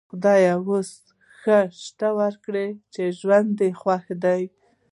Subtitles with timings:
[0.09, 0.91] خدای اوس
[1.39, 2.55] ښه شته ورکړ؛
[3.19, 4.43] ژوند یې خوښ دی.